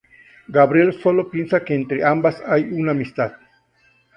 Gabriel 0.47 0.99
sólo 0.99 1.29
piensa 1.29 1.63
que 1.63 1.75
entre 1.75 2.03
ambas 2.03 2.41
hay 2.47 2.63
una 2.71 2.89
amistad. 2.93 3.33